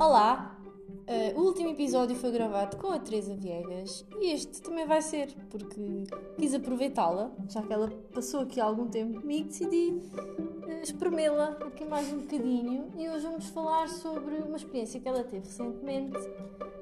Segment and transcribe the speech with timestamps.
[0.00, 0.58] Olá!
[0.88, 5.28] Uh, o último episódio foi gravado com a Teresa Viegas e este também vai ser,
[5.50, 6.04] porque
[6.38, 11.84] quis aproveitá-la, já que ela passou aqui há algum tempo comigo, decidi uh, espremê-la aqui
[11.84, 16.18] mais um bocadinho e hoje vamos falar sobre uma experiência que ela teve recentemente,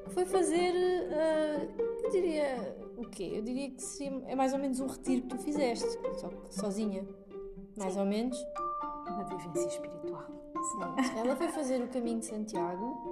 [0.05, 3.32] que foi fazer, uh, eu diria, o quê?
[3.35, 5.89] Eu diria que seria, é mais ou menos um retiro que tu fizeste,
[6.21, 7.05] só que sozinha,
[7.77, 7.98] mais Sim.
[7.98, 8.39] ou menos.
[9.09, 10.39] Uma vivência espiritual.
[10.62, 13.08] Sim, ela foi fazer o caminho de Santiago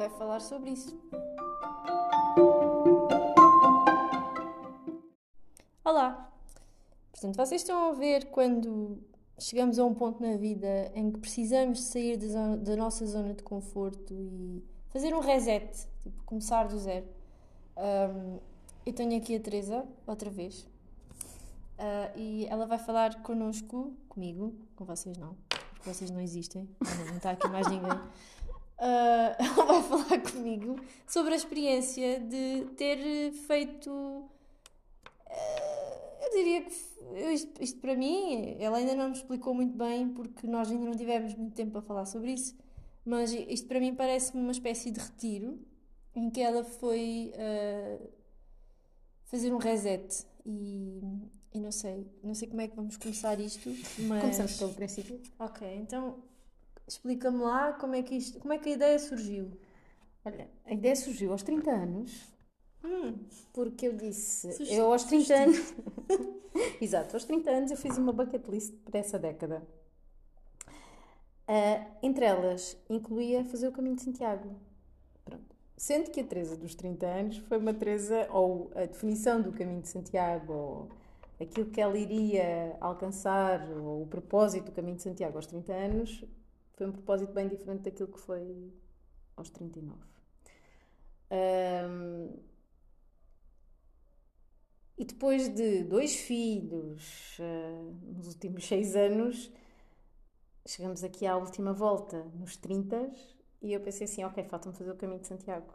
[0.00, 0.98] vai falar sobre isso.
[5.84, 6.32] Olá!
[7.12, 8.98] Portanto, vocês estão a ver quando
[9.38, 13.34] chegamos a um ponto na vida em que precisamos sair da, zona, da nossa zona
[13.34, 17.06] de conforto e fazer um reset, tipo, começar do zero.
[17.76, 18.38] Um,
[18.86, 20.62] eu tenho aqui a Teresa, outra vez,
[21.78, 25.36] uh, e ela vai falar connosco, comigo, com vocês não,
[25.74, 26.66] porque vocês não existem,
[27.06, 27.90] não está aqui mais ninguém.
[28.80, 33.90] Uh, ela vai falar comigo sobre a experiência de ter feito.
[33.90, 34.30] Uh,
[36.22, 36.72] eu diria que
[37.32, 40.96] isto, isto, para mim, ela ainda não me explicou muito bem, porque nós ainda não
[40.96, 42.56] tivemos muito tempo para falar sobre isso,
[43.04, 45.58] mas isto para mim parece-me uma espécie de retiro
[46.14, 48.08] em que ela foi uh,
[49.26, 51.02] fazer um reset e
[51.52, 53.68] e não sei, não sei como é que vamos começar isto,
[54.06, 54.20] mas...
[54.20, 55.20] Começamos pelo princípio.
[55.38, 56.22] Ok, então
[56.90, 59.50] explica-me lá como é, que isto, como é que a ideia surgiu.
[60.24, 62.34] Olha, a ideia surgiu aos 30 anos,
[62.84, 63.18] hum.
[63.52, 65.74] porque eu disse, eu aos 30 anos...
[66.80, 69.62] Exato, aos 30 anos eu fiz uma bucket list para essa década.
[71.48, 74.54] Uh, entre elas, incluía fazer o caminho de Santiago.
[75.24, 75.56] Pronto.
[75.76, 79.80] Sendo que a Teresa dos 30 anos foi uma Teresa, ou a definição do caminho
[79.80, 80.88] de Santiago, ou
[81.40, 86.24] aquilo que ela iria alcançar, ou o propósito do caminho de Santiago aos 30 anos,
[86.80, 88.72] foi um propósito bem diferente daquilo que foi
[89.36, 90.00] aos 39.
[91.30, 92.38] Um,
[94.96, 99.52] e depois de dois filhos uh, nos últimos seis anos,
[100.66, 103.12] chegamos aqui à última volta, nos 30,
[103.60, 105.74] e eu pensei assim: ok, falta-me fazer o caminho de Santiago.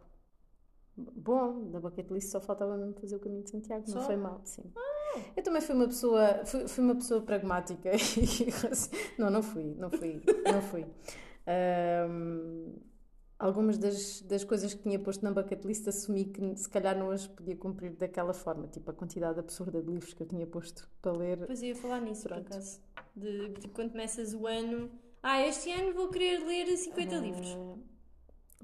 [0.97, 3.99] Bom, da bucket list só faltava mesmo fazer o caminho de Santiago, só?
[3.99, 4.73] não foi mal, sim.
[4.75, 4.94] Ah.
[5.35, 7.91] Eu também fui uma pessoa, fui, fui uma pessoa pragmática.
[9.17, 10.21] não, não fui, não fui,
[10.51, 10.85] não fui.
[12.09, 12.75] Um,
[13.37, 17.11] algumas das, das coisas que tinha posto na bucket list assumi que se calhar não
[17.11, 20.89] as podia cumprir daquela forma, tipo a quantidade absurda de livros que eu tinha posto
[21.01, 21.45] para ler.
[21.45, 22.43] Pois ia falar nisso, Pronto.
[22.43, 22.81] por acaso.
[23.15, 24.89] De, de, quando começas o ano,
[25.21, 27.57] ah, este ano vou querer ler 50 uh, livros.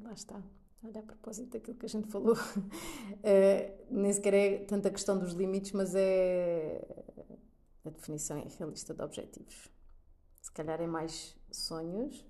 [0.01, 0.41] Lá está.
[0.83, 5.33] Olha, a propósito daquilo que a gente falou, uh, nem sequer é tanta questão dos
[5.33, 6.81] limites, mas é
[7.85, 9.69] a definição é realista de objetivos.
[10.41, 12.25] Se calhar é mais sonhos,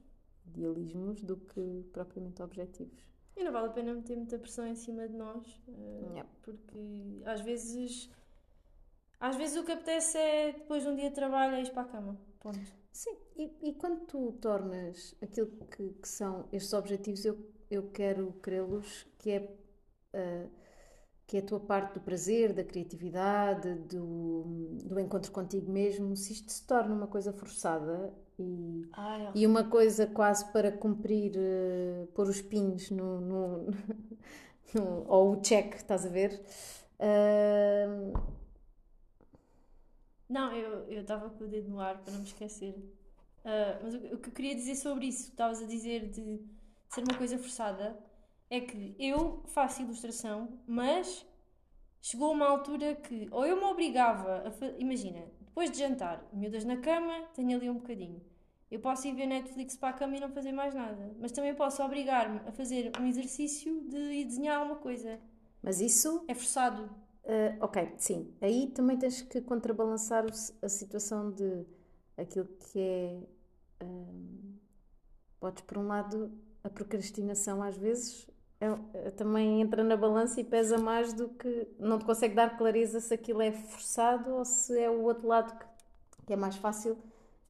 [0.45, 3.00] idealismos, do que propriamente objetivos.
[3.35, 6.29] E não vale a pena meter muita pressão em cima de nós, uh, yeah.
[6.41, 8.09] porque às vezes,
[9.19, 11.84] às vezes o que apetece é depois de um dia de trabalho é ir para
[11.84, 12.19] a cama.
[12.40, 12.59] Ponto.
[12.91, 17.38] Sim, e, e quando tu tornas aquilo que, que são estes objetivos, eu
[17.71, 19.39] eu quero crê-los que é
[20.13, 20.49] uh,
[21.31, 24.43] que é a tua parte do prazer, da criatividade, do,
[24.83, 29.63] do encontro contigo mesmo, se isto se torna uma coisa forçada e, Ai, e uma
[29.63, 33.65] coisa quase para cumprir, uh, pôr os pins no, no,
[34.75, 36.41] no, ou o check, estás a ver?
[36.99, 38.11] Uh...
[40.27, 42.73] Não, eu estava com o dedo no ar para não me esquecer.
[43.45, 46.41] Uh, mas o, o, que eu queria dizer sobre isso, estavas a dizer de
[46.91, 47.97] ser uma coisa forçada
[48.50, 51.25] é que eu faço ilustração, mas
[52.02, 56.78] chegou uma altura que ou eu me obrigava a imagina, depois de jantar, miúdas na
[56.78, 58.22] cama, tenho ali um bocadinho.
[58.69, 61.56] Eu posso ir ver Netflix para a cama e não fazer mais nada, mas também
[61.56, 65.19] posso obrigar-me a fazer um exercício de ir desenhar alguma coisa.
[65.62, 66.84] Mas isso é forçado.
[67.23, 68.34] Uh, ok, sim.
[68.41, 70.25] Aí também tens que contrabalançar
[70.62, 71.66] a situação de
[72.18, 73.23] aquilo que é.
[73.84, 74.55] Uh,
[75.40, 76.32] podes, por um lado,
[76.63, 78.28] a procrastinação às vezes
[78.59, 82.58] é, é, também entra na balança e pesa mais do que não te consegue dar
[82.58, 85.66] clareza se aquilo é forçado ou se é o outro lado que,
[86.28, 86.97] que é mais fácil.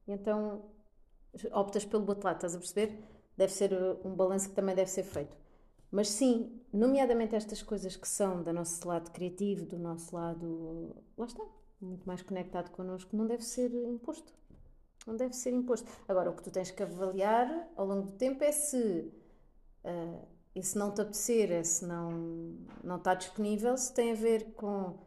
[0.08, 0.62] Então
[1.52, 2.98] optas pelo outro lado, estás a perceber?
[3.36, 5.36] Deve ser uh, um balanço que também deve ser feito.
[5.90, 11.26] Mas sim, nomeadamente estas coisas que são do nosso lado criativo, do nosso lado, lá
[11.26, 11.44] está,
[11.80, 14.32] muito mais conectado connosco, não deve ser imposto.
[15.06, 15.90] Não deve ser imposto.
[16.08, 19.12] Agora, o que tu tens que avaliar ao longo do tempo é se
[19.84, 22.10] uh, esse não te apetecer, é se não,
[22.84, 24.98] não está disponível, se tem a ver com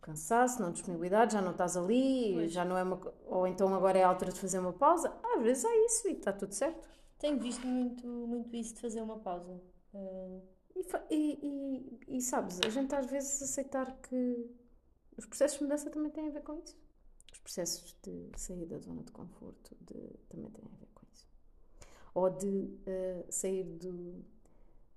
[0.00, 2.52] cansaço, não disponibilidade, já não estás ali, pois.
[2.52, 3.00] já não é uma.
[3.26, 5.12] Ou então agora é a altura de fazer uma pausa.
[5.36, 6.88] Às vezes é isso e está tudo certo.
[7.18, 9.60] Tenho visto muito, muito isso de fazer uma pausa.
[9.94, 10.42] Uh,
[10.76, 14.46] E, e, e, e sabes, a gente às vezes aceitar que
[15.16, 16.76] os processos de mudança também têm a ver com isso.
[17.46, 21.26] Os processos de sair da zona de conforto de- também têm a ver com isso.
[22.14, 24.24] Ou de eh, sair do.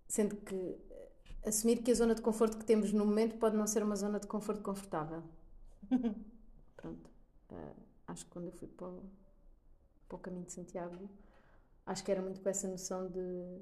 [0.07, 1.09] Sendo que eh,
[1.45, 4.19] assumir que a zona de conforto que temos no momento pode não ser uma zona
[4.19, 5.23] de conforto confortável.
[6.77, 7.09] Pronto.
[7.51, 7.73] Eh,
[8.07, 9.03] acho que quando eu fui para o,
[10.07, 11.09] para o caminho de Santiago,
[11.85, 13.61] acho que era muito com essa noção de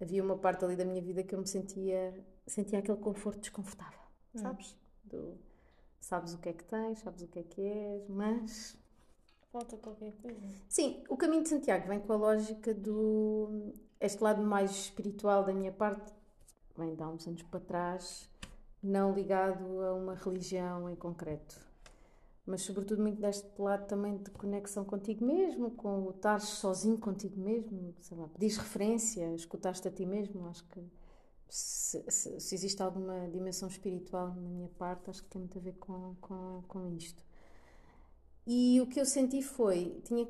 [0.00, 2.14] havia uma parte ali da minha vida que eu me sentia
[2.46, 4.00] sentia aquele conforto desconfortável,
[4.34, 4.76] sabes?
[5.04, 5.38] Do,
[6.00, 8.76] sabes o que é que tens, sabes o que é que és, mas
[9.52, 10.40] falta qualquer coisa.
[10.68, 15.52] sim, o caminho de Santiago vem com a lógica do este lado mais espiritual da
[15.52, 16.12] minha parte,
[16.76, 18.30] vem de há uns anos para trás,
[18.82, 21.60] não ligado a uma religião em concreto.
[22.46, 27.38] Mas sobretudo muito deste lado também de conexão contigo mesmo, com o estar sozinho contigo
[27.38, 30.80] mesmo, sei lá, pedires referência, escutaste a ti mesmo, acho que
[31.48, 35.62] se, se- se existe alguma dimensão espiritual na minha parte, acho que tem muito a
[35.62, 37.22] ver com, com, com isto.
[38.46, 40.26] E o que eu senti foi, tinha,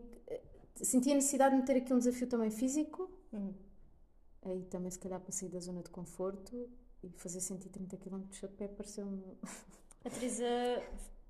[0.77, 3.55] senti a necessidade de meter aqui um desafio também físico, Hum.
[4.43, 6.69] aí também se calhar para sair da zona de conforto
[7.03, 9.23] e fazer 130 km a pé pareceu-me...
[10.05, 10.45] A Teresa,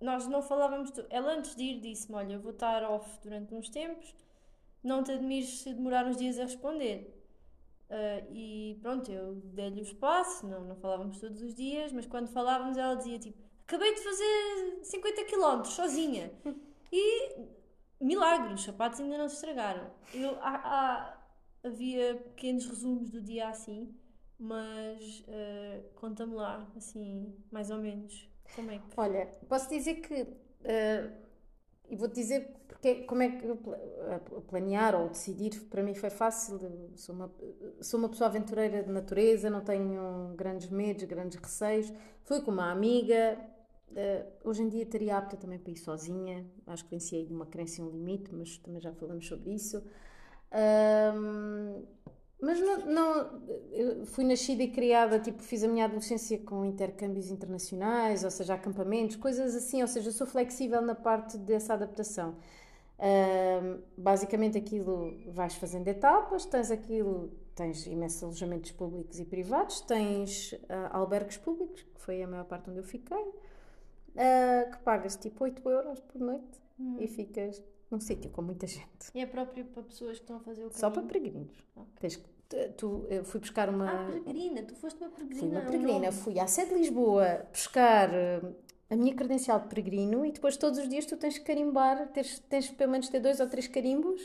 [0.01, 0.91] nós não falávamos.
[0.91, 4.15] do- Ela antes de ir disse-me: Olha, eu vou estar off durante uns tempos,
[4.83, 7.18] não te admires se demorar uns dias a responder.
[7.91, 12.29] Ah, e pronto, eu dei-lhe o espaço, não, não falávamos todos os dias, mas quando
[12.29, 16.33] falávamos ela dizia tipo: Acabei de fazer 50 km sozinha.
[16.91, 17.37] E
[18.01, 19.91] milagre, os sapatos ainda não se estragaram.
[20.15, 21.19] Eu, há- há-
[21.63, 23.95] havia pequenos resumos do dia assim,
[24.39, 28.27] mas ah, conta-me lá, assim, mais ou menos,
[28.57, 28.85] como é que.
[28.97, 30.27] Olha, posso dizer que,
[30.65, 31.11] eh,
[31.91, 33.47] e vou-te dizer porque, como é que
[34.49, 36.59] planear ou decidir, para mim foi fácil.
[36.97, 37.31] Sou uma,
[37.81, 41.93] sou uma pessoa aventureira de natureza, não tenho grandes medos, grandes receios.
[42.25, 43.39] Fui com uma amiga,
[43.97, 46.47] eh, hoje em dia estaria apta também para ir sozinha.
[46.67, 49.83] Acho que venci aí uma crença e um limite, mas também já falamos sobre isso.
[52.41, 58.23] Mas não, não- fui nascida e criada, tipo, fiz a minha adolescência com intercâmbios internacionais,
[58.23, 62.37] ou seja, acampamentos, coisas assim, ou seja, sou flexível na parte dessa adaptação.
[63.97, 70.97] Basicamente aquilo vais fazendo etapas, tens aquilo, tens imensos alojamentos públicos e privados, tens ah,
[70.99, 73.25] albergues públicos, que foi a maior parte onde eu fiquei,
[74.17, 76.61] ah, que pagas tipo 8 euros por noite
[76.99, 79.11] e ficas num sítio com muita gente.
[79.15, 80.79] E é próprio para pessoas que estão a fazer o caminho?
[80.81, 81.57] Só para peregrinos.
[81.75, 81.87] Ok.
[82.01, 83.91] Tens que- tu- tu, eu fui buscar uma.
[83.91, 85.41] Ah, peregrina, tu foste uma peregrina.
[85.41, 86.13] fui uma peregrina.
[86.13, 88.41] Fui à sede de Lisboa buscar eh,
[88.91, 92.39] a minha credencial de peregrino e depois todos os dias tu tens que carimbar, tens,
[92.49, 94.21] tens pelo menos ter dois ou três carimbos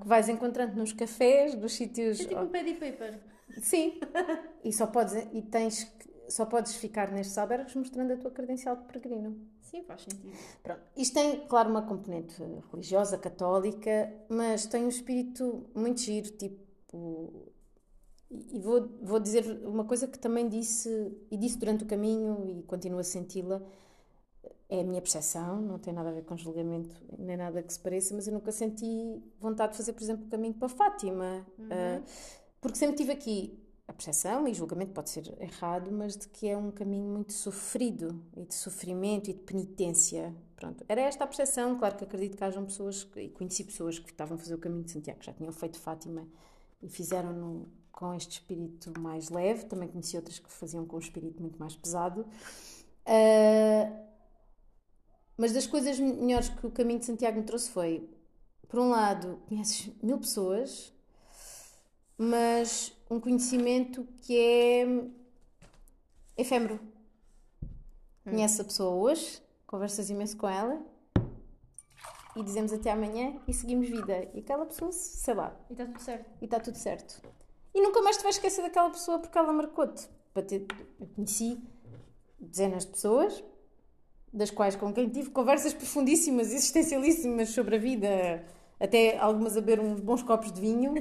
[0.00, 2.20] que vais encontrando nos cafés, nos sítios.
[2.20, 3.20] É tipo um paddy paper.
[3.60, 4.00] Sim.
[4.64, 5.90] e só podes, e tens
[6.28, 9.36] só podes ficar nestes albergues mostrando a tua credencial de peregrino.
[9.60, 10.32] Sim, faz sentido.
[10.62, 10.80] Pronto.
[10.96, 16.62] Isto tem, claro, uma componente religiosa, católica, mas tem um espírito muito giro, tipo.
[16.94, 17.52] E
[18.30, 22.62] e vou, vou dizer uma coisa que também disse, e disse durante o caminho e
[22.62, 23.62] continuo a senti-la,
[24.74, 27.78] é a minha percepção, não tem nada a ver com julgamento, nem nada que se
[27.78, 31.46] pareça, mas eu nunca senti vontade de fazer, por exemplo, o caminho para Fátima.
[31.70, 32.00] Ah,
[32.60, 36.56] porque sempre tive aqui a percepção, e julgamento pode ser errado, mas de que é
[36.56, 40.34] um caminho muito sofrido, e de sofrimento e de penitência.
[40.56, 41.76] Pronto, era esta a percepção.
[41.78, 44.58] Claro que acredito que hajam pessoas, que- e conheci pessoas que estavam a fazer o
[44.58, 46.26] caminho de Santiago, já tinham feito Fátima
[46.80, 49.66] e fizeram-no com este espírito mais leve.
[49.66, 52.24] Também conheci outras que faziam com um espírito muito mais pesado.
[53.04, 53.92] Ah,
[55.36, 58.08] mas das coisas melhores que o caminho de Santiago me trouxe foi,
[58.68, 60.92] por um lado, conheces mil pessoas,
[62.16, 64.86] mas um conhecimento que é
[66.36, 66.80] efêmero.
[68.24, 70.80] Conheces a pessoa hoje, conversas imenso com ela
[72.36, 74.28] e dizemos até amanhã e seguimos vida.
[74.32, 76.30] E aquela pessoa, sei lá, E está tudo certo.
[76.40, 77.22] e está tudo certo.
[77.74, 80.08] E nunca mais te vais esquecer daquela pessoa porque ela marcou-te.
[80.34, 81.60] Eu conheci
[82.38, 83.42] dezenas de pessoas,
[84.32, 88.44] das quais com quem tive conversas profundíssimas, existencialíssimas sobre a vida,
[88.80, 90.94] até algumas a beber uns bons copos de vinho,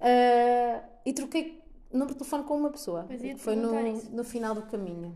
[0.00, 1.60] ah, e troquei
[1.92, 3.06] número de telefone com uma pessoa.
[3.10, 4.10] Ia-te Foi no, isso.
[4.10, 5.14] no final do caminho.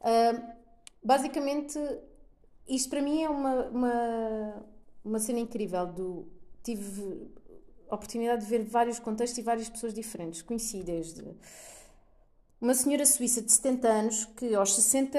[0.00, 0.54] Ah,
[1.02, 1.78] basicamente,
[2.68, 4.66] isto para mim é uma, uma,
[5.04, 5.86] uma cena incrível.
[5.86, 6.28] Do,
[6.62, 7.30] tive
[7.88, 10.42] a oportunidade de ver vários contextos e várias pessoas diferentes.
[10.42, 11.24] Conheci desde
[12.60, 15.18] uma senhora suíça de 70 anos que aos 60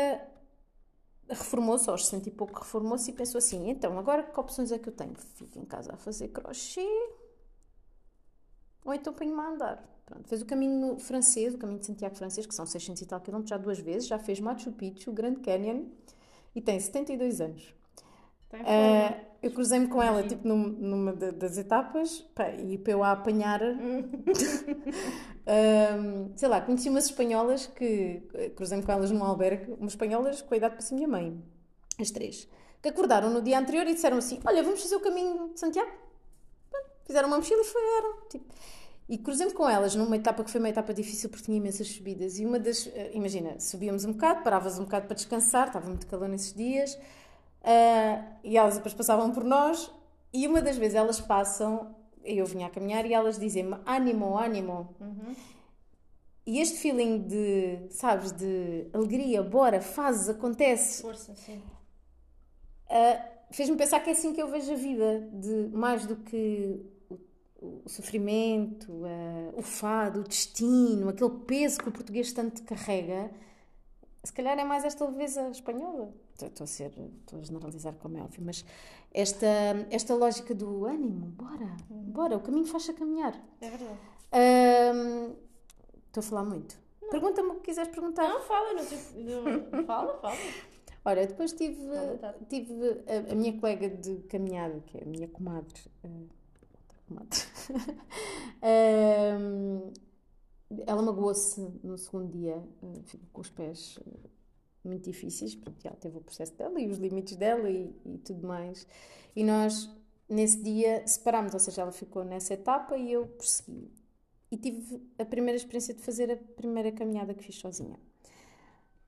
[1.29, 4.89] reformou-se, aos 60 e pouco reformou-se e pensou assim: então, agora que opções é que
[4.89, 5.15] eu tenho?
[5.15, 6.87] Fico em casa a fazer crochê
[8.87, 9.83] ou então ponho-me a andar.
[10.05, 13.19] Pronto, fez o caminho francês, o caminho de Santiago francês, que são 600 e tal
[13.19, 15.87] quilómetros, já duas vezes, já fez Machu Picchu, o Grand Canyon,
[16.55, 17.75] e tem 72 anos.
[18.53, 23.03] Uh, eu cruzei-me com ela, tipo, num- numa da- das etapas, pá, e para eu
[23.03, 24.09] a apanhar, um,
[26.35, 28.21] sei lá, conheci umas espanholas que,
[28.55, 31.41] cruzei-me com elas num albergue, umas espanholas com a idade para ser minha mãe,
[31.99, 32.47] as três,
[32.81, 35.91] que acordaram no dia anterior e disseram assim, olha, vamos fazer o caminho de Santiago?
[37.05, 38.45] Fizeram uma mochila e foram, tipo...
[39.09, 42.37] E cruzei-me com elas numa etapa que foi uma etapa difícil porque tinha imensas subidas.
[42.39, 42.87] E uma das.
[42.87, 46.99] eh, Imagina, subíamos um bocado, paravas um bocado para descansar, estava muito calor nesses dias,
[47.67, 49.91] ah, e elas depois passavam por nós.
[50.33, 51.93] E uma das vezes elas passam,
[52.23, 54.95] eu vinha a caminhar e elas dizem-me ânimo, ânimo.
[56.45, 61.61] E este feeling de, sabes, de alegria, bora, fazes, acontece, Força, sim.
[62.89, 63.21] Uh,
[63.51, 67.81] fez-me pensar que é assim que eu vejo a vida, de mais do que o,
[67.83, 73.29] o sofrimento, uh, o fado, o destino, aquele peso que o português tanto carrega.
[74.23, 76.13] Se calhar é mais esta leveza espanhola.
[76.41, 78.65] Estou- a ser, estou a generalizar como é óbvio, mas
[79.13, 79.47] esta,
[79.89, 83.33] esta lógica do ânimo, bora, bora, o caminho faz-se a caminhar.
[83.61, 83.99] É verdade.
[84.33, 85.35] Um,
[86.07, 86.77] estou a falar muito.
[87.09, 88.27] Pergunta-me o que quiseres perguntar.
[88.27, 88.97] Não, fala, não sei.
[89.23, 90.35] Não, fala, fala.
[91.05, 91.77] Ora, depois tive,
[92.49, 92.73] tive
[93.07, 95.81] a, a minha colega de caminhada, que é a minha comadre.
[96.03, 97.39] outra comadre.
[98.61, 99.93] Ehm,
[100.85, 104.29] ela magoou-se no segundo dia, eh, ficou com os pés eh,
[104.83, 108.47] muito difíceis, porque ela teve o processo dela e os limites dela e, e tudo
[108.47, 108.87] mais.
[109.35, 109.89] E nós,
[110.29, 113.91] nesse dia, separámos, ou seja, ela ficou nessa etapa e eu prossegui.
[114.51, 117.99] E tive a primeira experiência de fazer a primeira caminhada que fiz sozinha.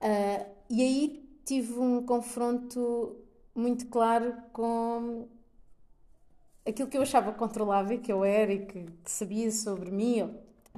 [0.00, 3.16] Ah, e aí tive um confronto
[3.54, 5.28] muito claro com
[6.66, 10.30] aquilo que eu achava controlável, que eu era e que, que sabia sobre mim, ou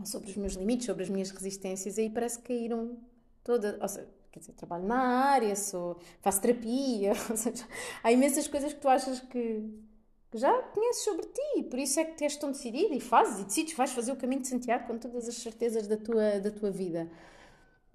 [0.04, 2.96] sobre os meus limites, sobre as minhas resistências, aí parece que caíram
[3.44, 3.80] todas.
[3.80, 7.66] Ou seja, quer dizer, trabalho na área, sou, faço terapia, ou seja,
[8.02, 9.62] há imensas coisas que tu achas que,
[10.30, 13.44] que já conheces sobre ti, por isso é que és tão decidida e fazes e
[13.44, 16.70] decides, vais fazer o caminho de Santiago com todas as certezas da tua, da tua
[16.70, 17.11] vida.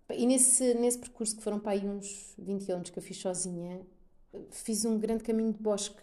[0.10, 3.82] E nesse, nesse percurso, que foram para aí uns 20 km que eu fiz sozinha,
[4.52, 6.02] fiz um grande caminho de bosque.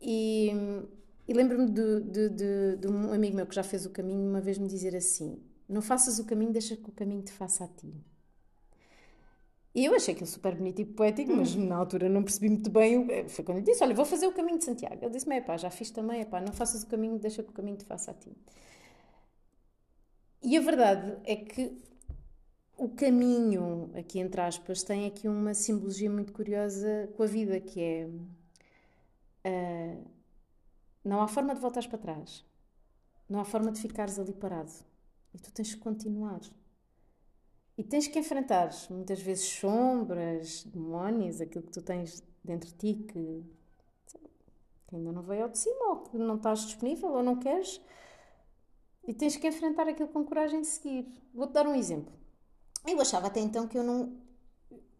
[0.00, 0.52] E,
[1.28, 4.40] e lembro-me de, de, de, de um amigo meu que já fez o caminho uma
[4.40, 7.68] vez me dizer assim: Não faças o caminho, deixa que o caminho te faça a
[7.68, 7.94] ti.
[9.74, 12.98] E eu achei aquilo super bonito e poético, mas na altura não percebi muito bem.
[12.98, 14.98] o- Foi quando ele disse: Olha, vou fazer o caminho de Santiago.
[15.02, 17.50] Ele disse-me: É pá, já fiz também, é pá, não faças o caminho, deixa que
[17.50, 18.32] o caminho te faça a ti.
[20.42, 21.62] E a verdade é que
[22.78, 27.80] o caminho, aqui entre aspas, tem aqui uma simbologia muito curiosa com a vida, que
[27.80, 28.08] é.
[29.44, 29.96] ah,
[31.04, 32.44] não há forma de voltares para trás.
[33.28, 34.72] Não há forma de ficares ali parado.
[35.34, 36.40] E tu tens que continuar.
[37.76, 42.94] E tens que enfrentar muitas vezes sombras, demónios, aquilo que tu tens dentro de ti
[43.04, 43.44] que,
[44.88, 47.80] que ainda não veio ao de cima, ou que não estás disponível, ou não queres.
[49.06, 51.06] E tens que enfrentar aquilo com coragem de seguir.
[51.32, 52.12] Vou-te dar um exemplo.
[52.86, 54.16] Eu achava até então que eu não.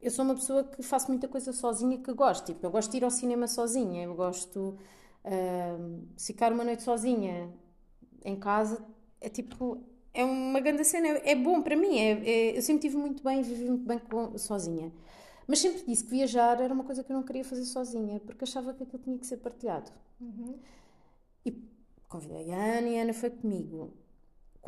[0.01, 2.47] Eu sou uma pessoa que faço muita coisa sozinha que gosto.
[2.47, 4.79] Tipo, eu gosto de ir ao cinema sozinha, eu gosto
[6.17, 7.51] ficar uma noite sozinha
[8.25, 8.85] em casa.
[9.21, 9.83] É tipo.
[10.15, 11.97] É uma grande cena, é bom para mim.
[11.99, 14.93] É, é- eu sempre tive muito bem, vivi muito bem com- sozinha.
[15.47, 18.45] Mas sempre disse que viajar era uma coisa que eu não queria fazer sozinha, porque
[18.45, 19.91] achava que aquilo tinha que ser partilhado.
[21.45, 21.53] E
[22.09, 23.93] convidei a Ana e a Ana foi comigo.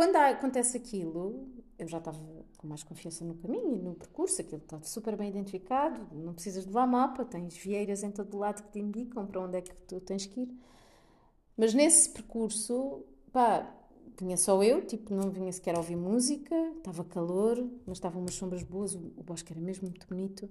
[0.00, 1.46] Quando acontece aquilo,
[1.78, 2.18] eu já estava
[2.56, 6.62] com mais confiança no caminho e no percurso, aquilo está super bem identificado, não precisas
[6.62, 9.74] de levar mapa, tens vieiras em todo lado que te indicam para onde é que
[9.74, 10.58] tu tens que ir.
[11.54, 13.70] Mas nesse percurso, pá,
[14.18, 18.62] vinha só eu, tipo, não vinha sequer ouvir música, estava calor, mas estavam umas sombras
[18.62, 20.48] boas, o, o bosque era mesmo muito bonito.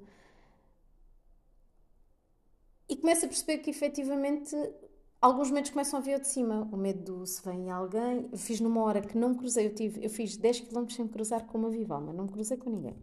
[2.87, 4.55] E começo a perceber que efetivamente
[5.21, 6.67] alguns medos começam a vir de cima.
[6.71, 8.29] O medo do se vem alguém.
[8.31, 11.05] Eu fiz numa hora que não me cruzei, eu, tive, eu fiz 10 km sem
[11.05, 12.95] me cruzar com uma viva alma, não me cruzei com ninguém.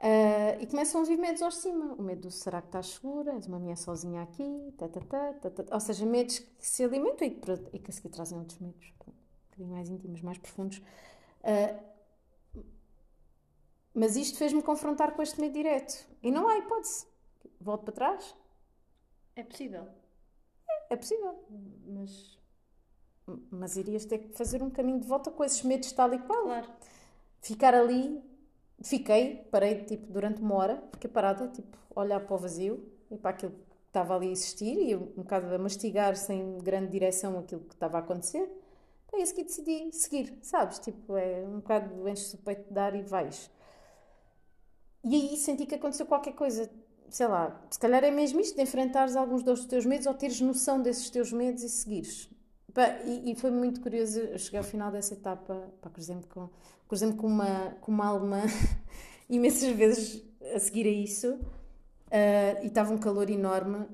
[0.00, 1.94] Ah, e começam a vir medos ao cima.
[1.94, 3.32] O medo do será que estás segura?
[3.34, 4.72] És uma mulher sozinha aqui?
[4.78, 5.00] Tá, tá,
[5.50, 5.64] tá.
[5.74, 7.40] Ou seja, medos que se alimentam e
[7.72, 9.12] e que a seguir trazem outros medos, um
[9.50, 10.80] bocadinho mais íntimos, mais profundos.
[11.42, 11.78] Ah,
[13.94, 16.06] mas isto fez-me confrontar com este medo direto.
[16.22, 17.06] E não há hipótese.
[17.60, 18.36] Volto para trás?
[19.34, 19.88] É possível.
[20.90, 21.34] É possível.
[21.86, 22.38] Mas,
[23.50, 26.44] Mas irias ter que fazer um caminho de volta com esses medos tal e qual.
[26.44, 26.68] claro.
[27.40, 28.22] Ficar ali,
[28.82, 33.16] fiquei, parei tipo durante uma hora, fiquei parada, tipo, a olhar para o vazio e
[33.16, 37.38] para aquilo que estava ali a existir e um bocado a mastigar sem grande direção
[37.38, 38.48] aquilo que estava a acontecer.
[39.10, 40.78] Pá, e a seguir decidi seguir, sabes?
[40.80, 43.50] Tipo, é um bocado enches o peito de dar e vais.
[45.04, 46.70] E aí senti que aconteceu qualquer coisa,
[47.10, 50.40] sei lá, se calhar é mesmo isto de enfrentares alguns dos teus medos ou teres
[50.40, 52.28] noção desses teus medos e seguires.
[53.04, 56.48] E, e, foi muito curioso, eu cheguei ao final dessa etapa, pá, cruzei-me com,
[56.86, 58.42] com, uma, com uma alma
[59.28, 60.22] imensas vezes
[60.54, 63.86] a seguir a isso uh, e estava um calor enorme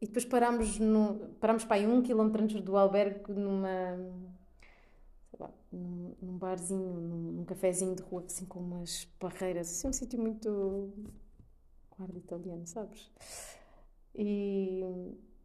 [0.00, 3.98] e depois parámos, no, parámos para aí um quilómetro antes do albergue numa
[5.38, 9.92] lá, num, num, barzinho, num, num cafezinho de rua assim com umas barreiras, assim um
[9.92, 10.90] sítio muito
[12.00, 13.10] guarda italiano, sabes?
[14.14, 14.82] E,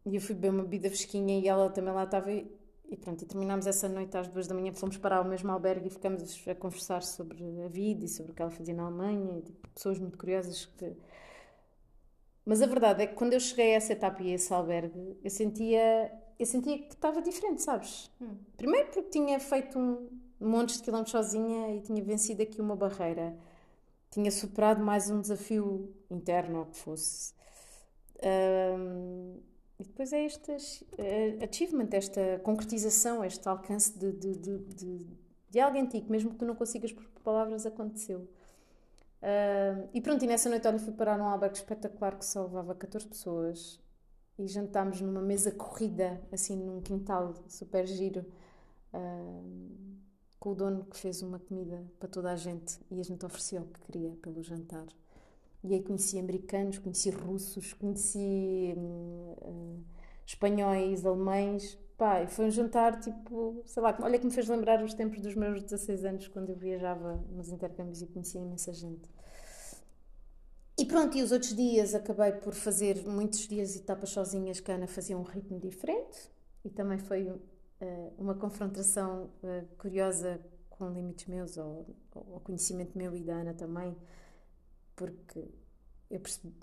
[0.05, 2.51] e eu fui beber uma bebida fresquinha e ela também lá estava e,
[2.89, 5.87] e pronto, e terminámos essa noite às duas da manhã, fomos parar ao mesmo albergue
[5.87, 9.39] e ficamos a conversar sobre a vida e sobre o que ela fazia na Alemanha,
[9.39, 10.95] e, tipo, pessoas muito curiosas que
[12.45, 15.17] mas a verdade é que quando eu cheguei a essa etapa e a esse albergue,
[15.23, 18.11] eu sentia, eu sentia que estava diferente, sabes?
[18.21, 18.37] Hum.
[18.55, 20.07] Primeiro porque tinha feito um
[20.39, 23.35] monte de quilómetros sozinha e tinha vencido aqui uma barreira.
[24.15, 27.33] Tinha superado mais um desafio interno, ou que fosse.
[28.23, 29.41] Um,
[29.77, 35.07] e depois é este uh, achievement, esta concretização, este alcance de, de, de, de,
[35.49, 38.25] de algo que mesmo que tu não consigas por palavras, aconteceu.
[39.93, 43.05] E pronto, e nessa noite olha, fui parar num albergue espetacular que só levava 14
[43.05, 43.81] pessoas
[44.39, 48.25] e jantámos numa mesa corrida, assim num quintal super giro,
[50.45, 53.63] com o dono que fez uma comida para toda a gente e a gente ofereceu
[53.63, 54.85] o que queria pelo jantar.
[55.63, 59.83] E aí conheci americanos, conheci russos, conheci uh,
[60.23, 61.79] espanhóis, alemães.
[61.97, 65.33] Pá, foi um jantar tipo, sei lá, olha que me fez lembrar os tempos dos
[65.33, 69.09] meus 16 anos quando eu viajava nos intercâmbios e conhecia imensa gente.
[70.77, 74.71] E pronto, e os outros dias acabei por fazer muitos dias e etapas sozinhas que
[74.71, 76.29] a Ana fazia um ritmo diferente
[76.63, 77.33] e também foi
[78.17, 83.95] uma confrontação uh, curiosa com limites meus ou, ou conhecimento meu e da Ana também,
[84.95, 85.49] porque
[86.09, 86.53] eu percebi,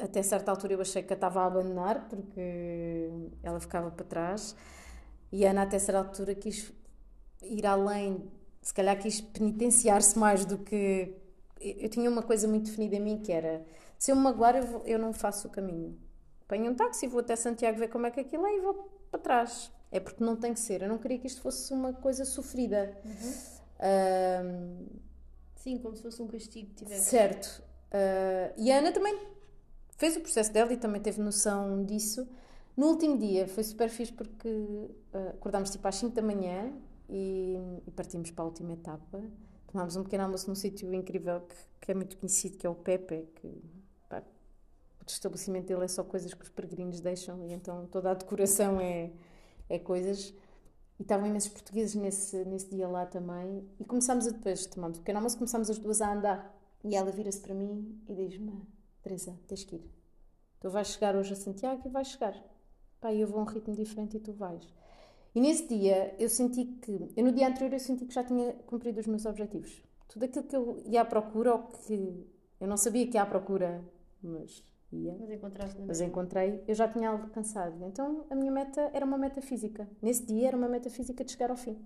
[0.00, 3.10] até certa altura eu achei que a estava a abandonar porque
[3.42, 4.56] ela ficava para trás
[5.30, 6.72] e a Ana até certa altura quis
[7.42, 11.14] ir além, se calhar quis penitenciar-se mais do que
[11.60, 13.64] eu tinha uma coisa muito definida em mim que era
[13.98, 15.98] se eu me magoar eu, eu não faço o caminho.
[16.42, 18.74] Apanho um táxi, vou até Santiago ver como é que aquilo é e vou
[19.10, 21.92] para trás é porque não tem que ser, eu não queria que isto fosse uma
[21.92, 22.96] coisa sofrida.
[23.04, 23.32] Uhum.
[24.44, 24.86] um,
[25.56, 27.10] sim, como se fosse um castigo tivesse.
[27.10, 27.62] certo.
[27.88, 29.18] Uh, e a Ana também
[29.96, 32.28] fez o processo dela e também teve noção disso.
[32.76, 36.72] No último dia foi super fixe porque uh, acordámos tipo às 5 da manhã
[37.08, 39.22] e, e partimos para a última etapa.
[39.72, 42.74] Tomámos um pequeno almoço num sítio incrível que, que, é muito conhecido, que é o
[42.74, 43.48] Pepe, que
[44.08, 44.22] pá,
[45.00, 48.80] o estabelecimento dele é só coisas que os peregrinos deixam e então toda a decoração
[48.80, 49.10] é,
[49.68, 50.34] é coisas.
[50.98, 53.68] E estavam imensos portugueses nesse, nesse dia lá também.
[53.78, 56.58] E começámos a depois, tomámos um pequeno almoço, começámos as duas a andar.
[56.84, 58.62] E ela vira-se para mim e diz-me:
[59.02, 59.90] Teresa, tens que ir.
[60.60, 62.34] Tu vais chegar hoje a Santiago e vais chegar.
[63.00, 64.66] Pá, eu vou a um ritmo diferente e tu vais.
[65.34, 68.54] E nesse dia eu senti que, eu no dia anterior eu senti que já tinha
[68.66, 69.82] cumprido os meus objetivos.
[70.08, 72.26] Tudo aquilo que eu ia à procura, ou que
[72.60, 73.84] eu não sabia que ia à procura,
[74.22, 75.16] mas ia.
[75.40, 77.84] Mas, mas encontrei, eu já tinha alcançado.
[77.84, 79.88] Então a minha meta era uma meta física.
[80.00, 81.78] Nesse dia era uma meta física de chegar ao fim.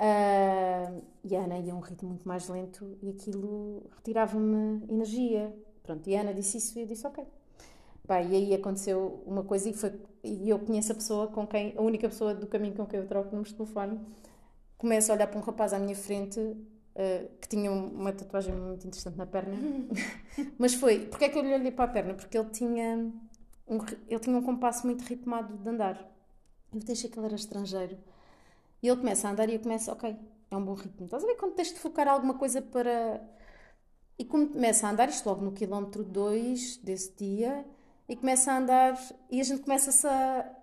[0.00, 5.54] Uh, e a Ana ia a um ritmo muito mais lento e aquilo retirava-me energia.
[5.82, 7.24] Pronto, e a Ana disse isso e eu disse ok.
[8.06, 9.92] Pá, e aí aconteceu uma coisa e, foi,
[10.24, 13.06] e eu conheço a pessoa com quem, a única pessoa do caminho com quem eu
[13.06, 14.00] troco números de telefone,
[14.78, 16.40] começo a olhar para um rapaz à minha frente
[17.00, 19.56] uh, que tinha uma tatuagem muito interessante na perna.
[20.58, 22.14] Mas foi, porque é que eu lhe olhei para a perna?
[22.14, 22.96] Porque ele tinha
[23.66, 25.96] um, ele tinha um compasso muito ritmado de andar.
[26.72, 27.96] Eu deixei que ele era estrangeiro.
[28.82, 30.16] E ele começa a andar e eu começo, ok,
[30.50, 31.04] é um bom ritmo.
[31.04, 33.20] Estás a ver quando tens de focar alguma coisa para.
[34.18, 37.64] E começa a andar, isto logo no quilómetro 2 desse dia,
[38.08, 38.98] e começa a andar
[39.30, 40.56] e a gente começa-se a.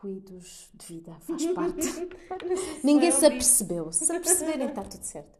[0.00, 2.08] Ruídos de vida, faz parte.
[2.84, 3.92] Ninguém se apercebeu.
[3.92, 5.34] Se aperceberem, está tudo certo.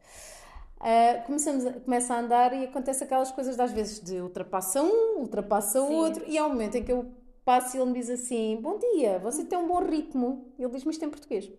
[0.80, 5.20] Uh, começamos a, começa a andar e acontece aquelas coisas das vezes de ultrapassa um,
[5.20, 7.10] ultrapassa o outro, e há um momento em que eu
[7.44, 10.52] passo e ele me diz assim: Bom dia, você tem um bom ritmo.
[10.58, 11.50] Ele diz-me isto em português.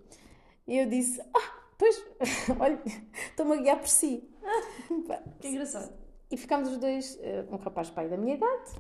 [0.68, 2.04] E eu disse: Ah, pois,
[2.60, 2.82] olha,
[3.30, 4.28] estou-me a guiar por si.
[5.40, 5.92] Que engraçado.
[6.30, 8.72] E ficámos os dois, uh, um rapaz pai da minha idade,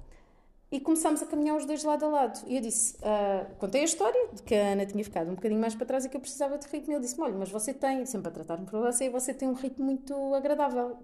[0.75, 2.39] e começámos a caminhar os dois lado a lado.
[2.47, 5.61] E eu disse, uh, contei a história de que a Ana tinha ficado um bocadinho
[5.61, 6.93] mais para trás e que eu precisava de ritmo.
[6.93, 9.85] Ele disse: Olha, mas você tem, sempre a tratar-me por você, você tem um ritmo
[9.85, 10.97] muito agradável,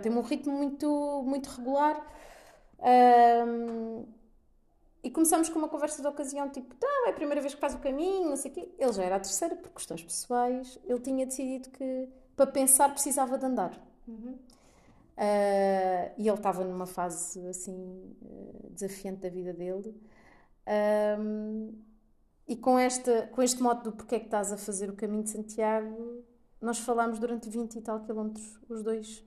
[0.00, 2.06] tem um ritmo muito, muito regular.
[2.78, 4.04] Um,
[5.02, 7.74] e começamos com uma conversa de ocasião, tipo, tá, é a primeira vez que faz
[7.74, 8.68] o caminho, não sei o quê.
[8.78, 10.78] Ele já era a terceira, por questões pessoais.
[10.84, 13.72] Ele tinha decidido que, para pensar, precisava de andar.
[14.06, 14.38] Uhum.
[15.20, 19.94] Uh, e ele estava numa fase, assim, uh, desafiante da vida dele.
[21.18, 21.78] Um,
[22.48, 25.22] e com, esta, com este modo do porquê é que estás a fazer o caminho
[25.22, 26.24] de Santiago,
[26.58, 29.22] nós falámos durante 20 e tal quilómetros, os dois,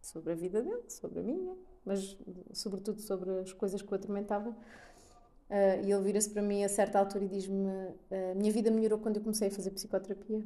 [0.00, 2.16] sobre a vida dele, sobre a minha, mas
[2.52, 4.52] sobretudo sobre as coisas que o atormentavam.
[4.52, 9.00] Uh, e ele vira-se para mim a certa altura e diz-me: uh, Minha vida melhorou
[9.00, 10.44] quando eu comecei a fazer psicoterapia.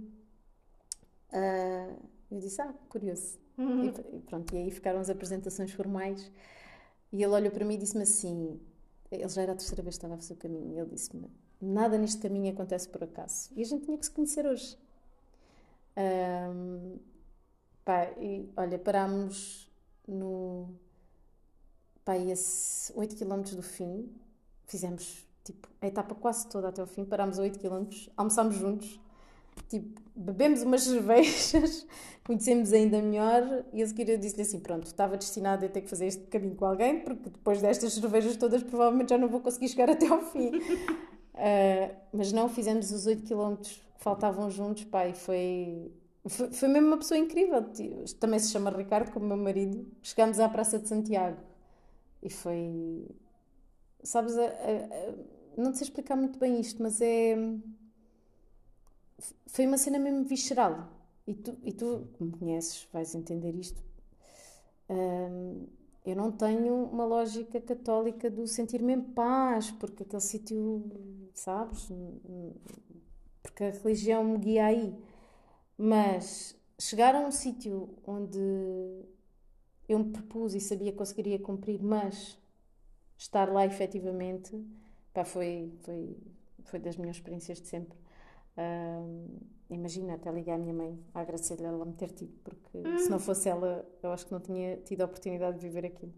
[1.31, 3.39] Uh, eu disse: Ah, curioso.
[3.59, 3.87] Uhum.
[3.87, 6.31] E, pronto, e aí ficaram as apresentações formais.
[7.13, 8.61] E ele olhou para mim e disse-me assim:
[9.11, 10.75] Ele já era a terceira vez que estava a fazer o caminho.
[10.75, 13.51] E ele disse-me: Nada neste caminho acontece por acaso.
[13.55, 14.79] E a gente tinha que se conhecer hoje.
[15.97, 16.99] Um,
[17.85, 19.71] pá, e olha, parámos
[20.09, 20.69] no.
[22.05, 22.35] pá, ia
[22.95, 24.11] 8 km do fim
[24.73, 28.99] fizemos tipo a etapa quase toda até o fim, parámos a 8 km, almoçámos juntos,
[29.69, 31.87] tipo, bebemos umas cervejas,
[32.25, 35.91] conhecemos ainda melhor e a seguir eu disse-lhe assim: pronto, estava destinado a ter que
[35.91, 39.69] fazer este caminho com alguém, porque depois destas cervejas todas provavelmente já não vou conseguir
[39.69, 40.57] chegar até ao fim.
[40.57, 45.93] uh, mas não, fizemos os 8 km que faltavam juntos, pá, e foi.
[46.25, 47.65] Foi, foi mesmo uma pessoa incrível.
[48.21, 49.85] Também se chama Ricardo, como meu marido.
[50.03, 51.39] Chegámos à Praça de Santiago
[52.23, 53.09] e foi,
[54.03, 55.15] Sabes, a, a, a,
[55.57, 57.37] não sei explicar muito bem isto, mas é.
[59.47, 60.89] Foi uma cena mesmo visceral.
[61.27, 63.83] E tu, e tu que me conheces, vais entender isto.
[64.89, 65.67] Um,
[66.05, 70.85] eu não tenho uma lógica católica do sentir-me em paz, porque aquele sítio,
[71.33, 71.89] sabes?
[73.43, 74.97] Porque a religião me guia aí.
[75.79, 78.39] Mas chegar a um sítio onde
[79.89, 82.37] eu me propus e sabia que conseguiria cumprir, mas
[83.17, 84.61] estar lá efetivamente
[85.13, 86.17] pá, foi, foi,
[86.65, 87.97] foi das minhas experiências de sempre.
[89.71, 92.99] Imagina, até ligar à minha mãe a agradecer-lhe ela me ter tido, porque hum.
[92.99, 96.13] se não fosse ela, eu acho que não tinha tido a oportunidade de viver aquilo.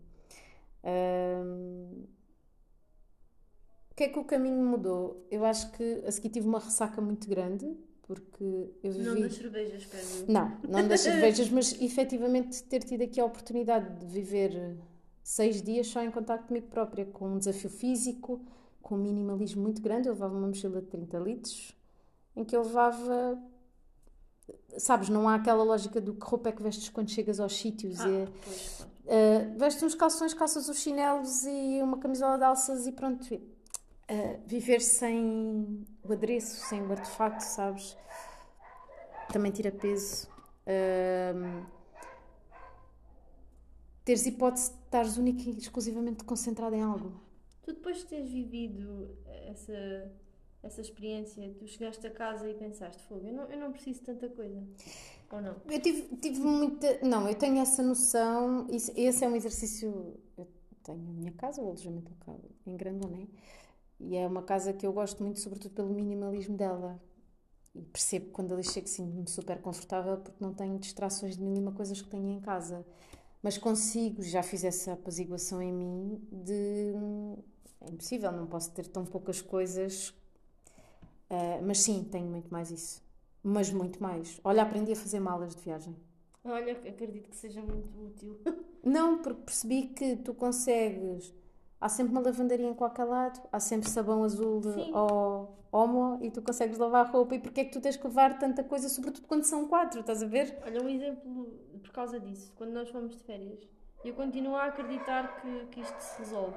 [3.91, 5.25] O que é que o caminho mudou?
[5.31, 9.05] Eu acho que a seguir tive uma ressaca muito grande, porque eu vivi...
[9.05, 14.01] Não das cervejas, pera Não, não das cervejas, mas efetivamente ter tido aqui a oportunidade
[14.01, 14.77] de viver
[15.23, 18.45] seis dias só em contato comigo própria, com um desafio físico,
[18.83, 20.09] com um minimalismo muito grande.
[20.09, 21.73] Eu levava uma mochila de 30 litros,
[22.37, 23.39] em que eu levava.
[24.77, 28.01] Sabes, não há aquela lógica do que roupa é que vestes quando chegas aos sítios.
[28.01, 28.87] Ah, e, pois.
[29.05, 33.35] Uh, vestes uns calções, calças os chinelos e uma camisola de alças e pronto.
[33.35, 37.97] Uh, viver sem o adereço, sem o artefacto, sabes?
[39.33, 40.27] Também tira peso.
[40.67, 41.67] Uh,
[44.05, 47.21] teres hipótese de estares única e exclusivamente concentrada em algo.
[47.63, 49.17] Tu depois de teres vivido
[49.47, 50.13] essa,
[50.65, 54.07] essa experiência, tu chegaste a casa e pensaste, fogo, eu não, eu não preciso de
[54.07, 54.63] tanta coisa.
[55.31, 55.57] Ou não?
[55.69, 56.99] Eu tive, tive muita.
[57.03, 58.67] Não, eu tenho essa noção.
[58.71, 60.19] Isso, esse é um exercício.
[60.37, 60.47] Eu
[60.83, 63.27] tenho a minha casa, o alojamento local, em Grandoné.
[63.99, 67.01] E é uma casa que eu gosto muito, sobretudo pelo minimalismo dela.
[67.75, 72.01] E percebo quando ali chego sinto-me super confortável porque não tenho distrações de mínima coisas
[72.01, 72.85] que tenho em casa
[73.45, 76.95] mas consigo, já fiz essa apaziguação em mim de
[77.83, 80.15] é impossível, não posso ter tão poucas coisas,
[81.31, 83.03] uh, mas sim, tenho muito mais isso,
[83.43, 84.41] mas muito mais.
[84.45, 85.97] Olha, aprendi a fazer malas de viagem.
[86.45, 88.39] Olha, acredito que seja muito útil.
[88.85, 91.35] Não, porque percebi que tu consegues.
[91.81, 96.41] Há sempre uma lavandaria em qualquer lado, há sempre sabão azul ou homo e tu
[96.41, 97.35] consegues lavar a roupa.
[97.35, 100.23] E porquê é que tu tens que levar tanta coisa, sobretudo quando são quatro, estás
[100.23, 100.57] a ver?
[100.65, 103.69] Olha, um exemplo por causa disso, quando nós fomos de férias.
[104.05, 106.57] Eu continuo a acreditar que, que isto se resolve.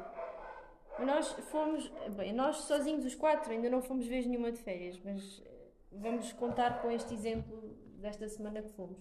[1.00, 5.44] Nós fomos, bem, nós sozinhos, os quatro, ainda não fomos vez nenhuma de férias, mas
[5.46, 5.52] eh,
[5.92, 8.98] vamos contar com este exemplo desta semana que fomos.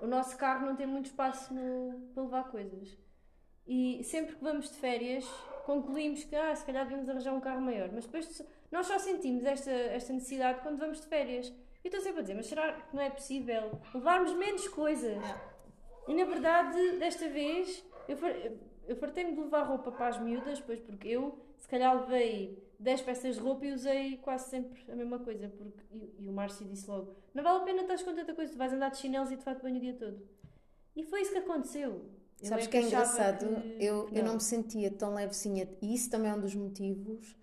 [0.00, 2.96] O nosso carro não tem muito espaço no, para levar coisas.
[3.66, 5.26] E sempre que vamos de férias,
[5.66, 7.90] concluímos que, ah, se calhar devemos arranjar um carro maior.
[7.92, 11.52] Mas depois nós só sentimos esta, esta necessidade quando vamos de férias.
[11.84, 15.22] E estou sempre a dizer, mas será que não é possível levarmos menos coisas?
[16.06, 18.16] E na verdade, desta vez, eu,
[18.88, 23.02] eu fartei-me de levar roupa para as miúdas, pois porque eu, se calhar, levei 10
[23.02, 25.48] peças de roupa e usei quase sempre a mesma coisa.
[25.48, 28.52] Porque, e, e o Márcio disse logo: não vale a pena estás com tanta coisa,
[28.52, 30.20] tu vais andar de chinelos e de fato banho o dia todo.
[30.96, 32.04] E foi isso que aconteceu.
[32.40, 33.62] Eu Sabes é que é engraçado?
[33.62, 33.84] Que...
[33.84, 34.16] Eu, não.
[34.16, 37.36] eu não me sentia tão levezinha, e isso também é um dos motivos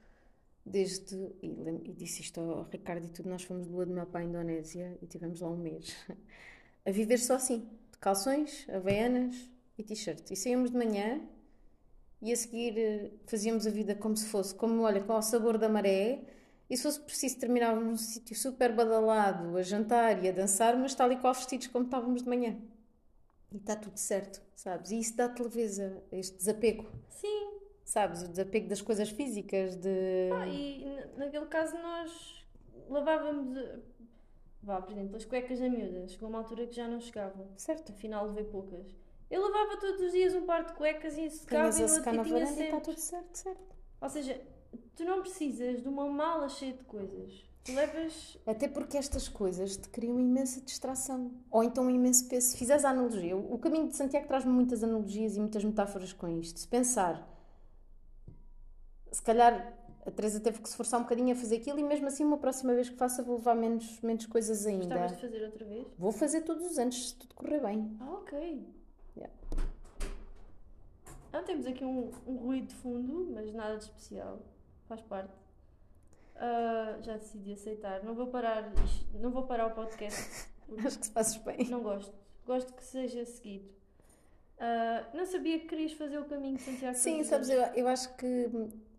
[0.65, 1.47] desde, e,
[1.83, 4.25] e, disse isto ao Ricardo e tudo, nós fomos de lua de meu pai à
[4.25, 5.95] Indonésia e tivemos lá um mês
[6.85, 10.31] a viver só assim, de calções, havaianas e t-shirt.
[10.31, 11.21] E saímos de manhã
[12.21, 15.57] e a seguir eh, fazíamos a vida como se fosse, como olha, com o sabor
[15.57, 16.23] da maré.
[16.69, 20.95] E se fosse preciso terminávamos num sítio super badalado, a jantar e a dançar, mas
[20.95, 22.57] tal e qual vestidos como estávamos de manhã.
[23.51, 24.91] E está tudo certo, sabes?
[24.91, 26.91] E isso dá-te leveza, este desapego.
[27.09, 27.51] Sim.
[27.83, 28.23] Sabes?
[28.23, 30.31] O desapego das coisas físicas, de.
[30.33, 30.83] Ah, e
[31.17, 32.43] naquele caso nós
[32.89, 33.79] lavávamos, eh,
[34.63, 36.07] vá, por exemplo, as cuecas da miúda.
[36.07, 37.47] Chegou uma altura que já não chegavam.
[37.55, 37.91] Certo.
[37.91, 38.87] Afinal levei poucas.
[39.29, 42.23] Eu lavava todos os dias um par de cuecas e secava e outro na tinha
[42.23, 42.81] varanda e está sempre.
[42.81, 43.75] tudo certo, certo.
[44.01, 44.41] Ou seja,
[44.95, 47.43] tu não precisas de uma mala cheia de coisas.
[47.63, 48.37] Tu levas.
[48.45, 51.31] Até porque estas coisas te criam imensa distração.
[51.49, 52.49] Ou então um imenso peso.
[52.49, 56.27] Se fizeres a analogia, o caminho de Santiago traz-me muitas analogias e muitas metáforas com
[56.27, 56.59] isto.
[56.59, 57.27] Se pensar,
[59.11, 62.05] se calhar a Teresa teve que se esforçar um bocadinho a fazer aquilo e mesmo
[62.05, 64.85] assim, uma próxima vez que faça, vou levar menos, menos coisas ainda.
[64.85, 65.87] Gostavas de fazer outra vez?
[65.97, 67.97] Vou fazer todos os anos, se tudo correr bem.
[67.99, 68.74] Ah, ok.
[69.17, 69.33] Yeah.
[71.31, 74.41] Ah, temos aqui um, um ruído de fundo, mas nada de especial.
[74.87, 75.33] Faz parte.
[76.35, 78.03] Ah, já decidi aceitar.
[78.03, 78.71] Não vou parar,
[79.13, 80.49] não vou parar o podcast.
[80.85, 81.69] Acho que se fazes bem.
[81.69, 82.13] Não gosto.
[82.45, 83.69] Gosto que seja seguido.
[84.57, 86.97] Ah, não sabia que querias fazer o caminho de Santiago.
[86.97, 88.49] Sim, sabes, eu, eu acho que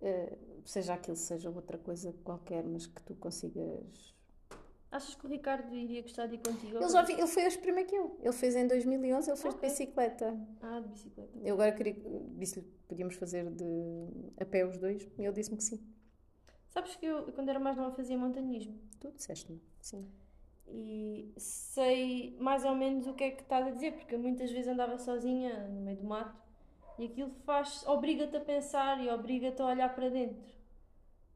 [0.02, 4.14] eh, seja aquilo, seja outra coisa qualquer, mas que tu consigas.
[4.90, 6.77] Achas que o Ricardo iria gostar de ir contigo?
[6.79, 8.16] Ele, já vi, ele foi hoje primeiro que eu.
[8.22, 9.68] Ele fez em 2011, ele fez Ok.
[9.68, 10.40] de bicicleta.
[10.62, 11.38] Ah, de bicicleta.
[11.42, 11.96] Eu agora queria,
[12.38, 13.64] disse-lhe que podíamos fazer de
[14.40, 15.81] a pé os dois e ele disse-me que sim.
[16.70, 18.79] Sabes que eu, quando era mais nova, fazia montanhismo.
[19.01, 20.07] Tu disseste-me, sim.
[20.68, 24.68] E sei mais ou menos o que é que estás a dizer, porque muitas vezes
[24.68, 26.37] andava sozinha no meio do mato
[26.99, 30.37] e aquilo faz, obriga-te a pensar e obriga-te a olhar para dentro.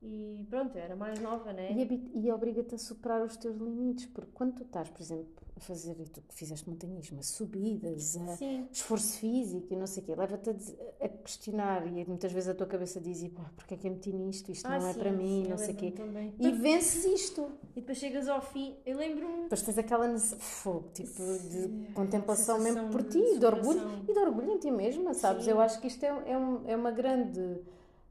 [0.02, 1.72] E pronto, eu era mais nova, né?
[1.72, 5.28] E, habi- e obriga-te a superar os teus limites, porque quando tu estás, por exemplo,
[5.54, 9.86] a fazer, e tu que fizeste montanhismo, a subidas, a Sim, esforço físico e não
[9.86, 13.52] sei o quê, leva-te a, a questionar e muitas vezes a tua cabeça diz, "Pá,
[13.54, 15.58] porque é que eu meti nisto, isto Ah, não é sim, para mim, sim, não
[15.58, 15.90] sei o quê.
[15.90, 16.34] também.
[16.40, 17.50] E vences isto.
[17.76, 19.42] E depois chegas ao fim, eu lembro-me.
[19.42, 21.48] Depois tens aquela fogo, tipo, Sim,
[21.88, 24.04] de contemplação mesmo por de ti, de orgulho superação.
[24.08, 25.46] e de orgulho em ti mesma, sabes?
[25.46, 27.60] Eu acho que isto é, é, um- é uma grande.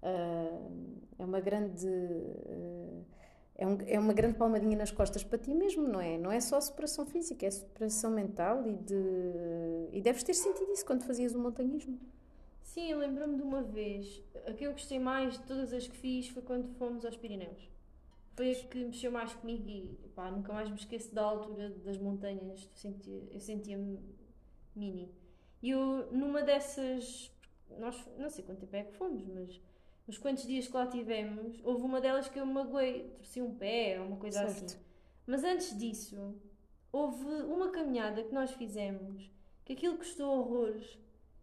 [0.04, 0.70] ah,
[1.20, 1.88] é uma grande.
[1.88, 3.04] ah,
[3.56, 6.18] é, um- é uma grande palmadinha nas costas para ti mesmo, não é?
[6.18, 8.96] Não é só superação física, é superação mental e de.
[9.92, 12.00] E deves ter sentido isso quando fazias o montanhismo.
[12.64, 14.22] Sim, eu lembro-me de uma vez.
[14.48, 17.70] A que eu gostei mais de todas as que fiz foi quando fomos aos Pirineus.
[18.36, 21.98] Foi a que mexeu mais comigo e pá, nunca mais me esqueço da altura das
[21.98, 22.64] montanhas.
[22.64, 24.00] Eu sentia- eu sentia-me
[24.76, 25.12] mini.
[25.62, 27.30] E eu, numa dessas.
[27.78, 29.62] Nós, não sei quanto tempo é que fomos, mas
[30.10, 33.54] nos quantos dias que lá tivemos, houve uma delas que eu me magoei, torci um
[33.54, 34.66] pé ou uma coisa Certo.
[34.66, 34.80] assim.
[35.28, 36.34] Mas antes disso,
[36.92, 39.30] houve uma caminhada que nós fizemos
[39.64, 40.98] que aquilo custou horrores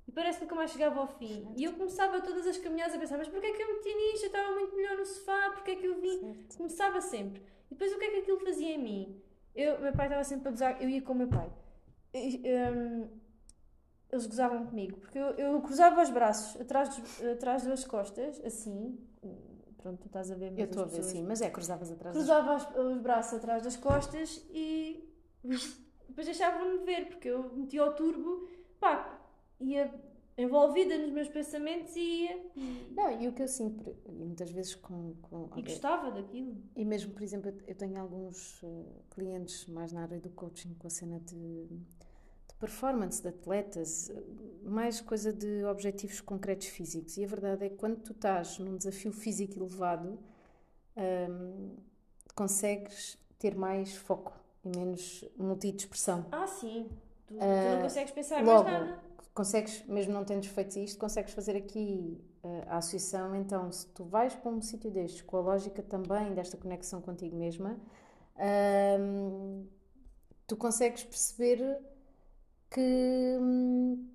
[0.08, 1.46] e parece que nunca mais chegava ao fim.
[1.56, 4.24] E eu começava todas as caminhadas a pensar: mas porquê é que eu meti nisto?
[4.24, 6.18] Eu estava muito melhor no sofá, porquê é que eu vim?
[6.18, 6.56] Certo.
[6.56, 7.40] Começava sempre.
[7.70, 9.22] E depois o que é que aquilo fazia em mim?
[9.54, 11.52] Eu, meu pai estava sempre a gozar, eu ia com o meu pai.
[12.12, 13.08] Hum,
[14.10, 18.98] eles gozavam comigo, porque eu, eu cruzava os braços atrás, dos- atrás das costas, assim.
[19.78, 22.24] Pronto, tu estás a ver, Eu estou a ver, sim, mas é, cruzavas atrás das-
[22.24, 25.08] cruzava as- os braços atrás das costas e
[26.08, 28.48] depois deixava-me ver, porque eu metia o turbo,
[28.80, 29.20] pá,
[29.60, 29.92] ia
[30.38, 32.46] envolvida nos meus pensamentos e ia.
[32.94, 35.14] Não, e o que eu sinto, e muitas vezes com.
[35.22, 36.56] com e gostava daquilo.
[36.74, 40.86] E mesmo, por exemplo, eu- tenho alguns eh, clientes mais na área do coaching com
[40.86, 41.68] a cena de
[42.58, 44.10] performance, de atletas,
[44.62, 47.16] mais coisa de objetivos concretos físicos.
[47.16, 50.18] E a verdade é que quando tu estás num desafio físico elevado,
[50.96, 51.76] hum,
[52.34, 54.32] consegues ter mais foco
[54.64, 56.26] e menos multidispersão.
[56.30, 56.88] Ah, sim.
[57.26, 59.00] Tu, tu Ah, não consegues pensar Logo, mais nada.
[59.34, 63.34] consegues, mesmo não tendo feito isto, consegues fazer aqui eh, a associação.
[63.36, 67.36] Então, se tu vais para um sítio destes, com a lógica também desta conexão contigo
[67.36, 67.78] mesma,
[68.36, 69.64] ahm,
[70.46, 71.78] tu consegues perceber
[72.70, 74.08] que, hum,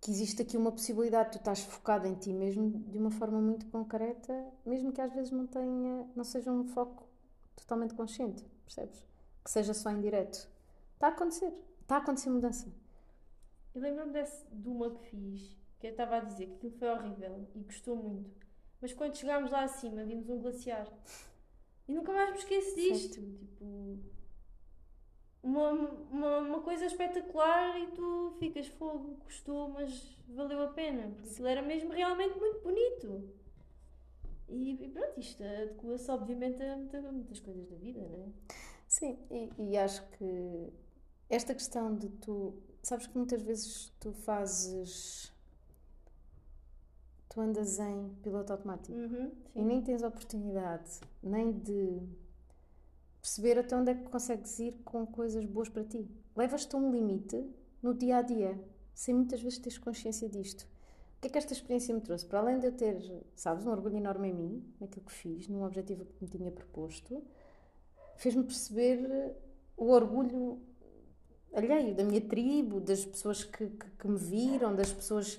[0.00, 3.66] que existe aqui uma possibilidade, tu estás focado em ti mesmo de uma forma muito
[3.66, 4.32] concreta,
[4.64, 7.06] mesmo que às vezes não tenha, não seja um foco
[7.56, 9.04] totalmente consciente, percebes?
[9.44, 10.48] Que seja só indireto.
[10.94, 12.72] Está a acontecer, está a acontecer mudança.
[13.74, 17.48] Eu lembro-me de uma que fiz, que eu estava a dizer que aquilo foi horrível
[17.54, 18.46] e gostou muito.
[18.80, 20.86] Mas quando chegámos lá acima, vimos um glaciar.
[21.86, 23.20] E nunca mais me esqueço disto.
[23.20, 23.98] Tipo,
[25.42, 31.10] uma, uma, uma coisa espetacular e tu ficas fogo, gostou, mas valeu a pena.
[31.14, 33.28] Porque aquilo era mesmo realmente muito bonito.
[34.48, 38.28] E, e pronto, isto adequa-se obviamente a muita- muitas coisas da vida, não é?
[38.88, 40.72] Sim, e, e acho que
[41.28, 42.54] esta questão de tu.
[42.82, 45.30] Sabes que muitas vezes tu fazes
[47.28, 52.02] tu andas em piloto automático Uhum, e nem tens oportunidade nem de
[53.20, 56.08] perceber até onde é que consegues ir com coisas boas para ti.
[56.36, 57.44] Levas-te a um limite
[57.82, 58.58] no dia a dia,
[58.94, 60.62] sem muitas vezes teres consciência disto.
[60.62, 62.24] O que é que esta experiência me trouxe?
[62.24, 62.96] Para além de eu ter,
[63.34, 67.22] sabes, um orgulho enorme em mim, naquilo que fiz, num objetivo que me tinha proposto,
[68.16, 69.36] fez-me perceber
[69.76, 70.60] o orgulho
[71.52, 75.38] alheio da minha tribo, das pessoas que, que, que me viram, das pessoas.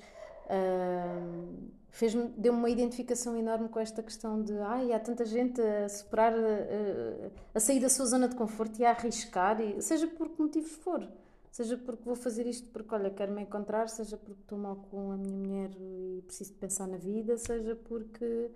[1.89, 6.33] Fez-me, deu-me uma identificação enorme com esta questão de ai, há tanta gente a superar,
[6.33, 10.41] a, a sair da sua zona de conforto e a arriscar, e, seja por que
[10.41, 11.07] motivos for.
[11.51, 15.11] Seja porque vou fazer isto porque, olha, quero me encontrar, seja porque estou mal com
[15.11, 18.49] a minha mulher e preciso de pensar na vida, seja porque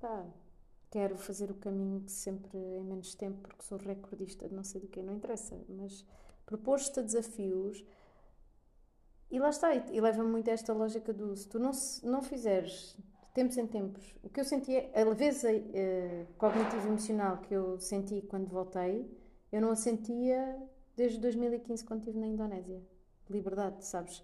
[0.00, 0.24] pá,
[0.90, 5.02] quero fazer o caminho sempre em menos tempo porque sou recordista não sei do que,
[5.02, 6.02] não interessa, mas
[6.46, 7.84] propor-te a desafios
[9.30, 12.22] e lá está, e, leva-me muito a esta lógica do se tu não, se- não
[12.22, 12.96] fizeres
[13.34, 17.78] tempos em tempos, o que eu senti é a leveza eh, cognitiva emocional que eu
[17.78, 19.06] senti quando voltei,
[19.52, 20.56] eu não a sentia
[20.96, 22.80] desde 2015 quando estive na Indonésia.
[23.28, 24.22] Liberdade, sabes?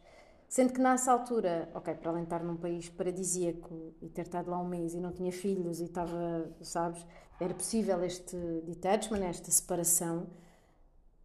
[0.49, 4.51] Sendo que nessa altura, ok, para além de estar num país paradisíaco e ter estado
[4.51, 7.05] lá um mês e não tinha filhos e estava, sabes,
[7.41, 10.27] era possível este detachment, esta separação.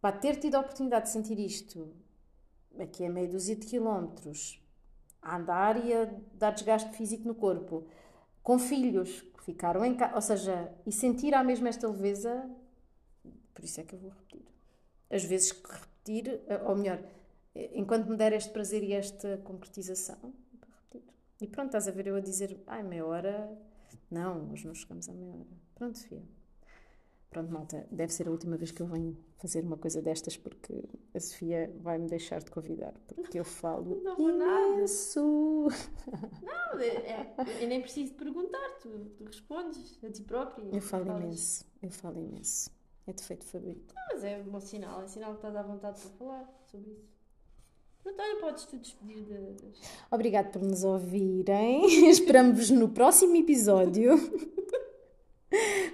[0.00, 1.92] Para ter tido a oportunidade de sentir isto,
[2.82, 4.62] aqui a meia dúzia de quilómetros,
[5.22, 7.86] a andar e a dar desgaste físico no corpo,
[8.42, 12.48] com filhos que ficaram em casa, ou seja, e sentir à mesma esta leveza,
[13.54, 14.46] por isso é que eu vou repetir.
[15.10, 17.02] As vezes que repetir, eh, ou melhor,
[17.54, 21.02] eh, enquanto me der este prazer e esta concretização, para repetir.
[21.40, 23.58] E pronto, estás a ver eu a dizer, ai, meia hora.
[24.10, 25.46] Não, hoje não chegamos a meia hora.
[25.74, 26.37] Pronto, Sofia.
[27.30, 30.82] Pronto, malta, deve ser a última vez que eu venho fazer uma coisa destas porque
[31.14, 34.68] a Sofia vai me deixar de convidar, porque eu falo Não nada.
[34.76, 35.68] imenso.
[36.42, 40.70] Não, é- é- eu nem preciso de perguntar, tu, tu respondes a ti próprio.
[40.74, 41.22] Eu falo Falas.
[41.22, 42.70] imenso, eu falo imenso.
[43.06, 43.94] É defeito favorito.
[44.10, 47.18] Mas é um bom sinal, é sinal que estás à vontade para falar sobre isso.
[48.02, 49.80] Pronto, olha, podes te despedir de- das.
[50.10, 51.84] Obrigado por nos ouvirem.
[52.08, 54.12] Esperamos-vos no próximo episódio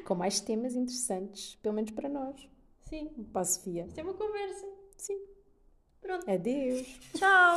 [0.05, 2.49] com mais temas interessantes, pelo menos para nós.
[2.81, 3.85] Sim, Para a Sofia.
[3.87, 4.67] isto é uma conversa.
[4.97, 5.19] Sim.
[6.01, 6.31] Pronto.
[6.31, 6.87] Adeus.
[7.14, 7.57] Tchau!